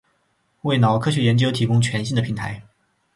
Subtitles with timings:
[0.63, 2.63] 为脑科学研究提供全新的平台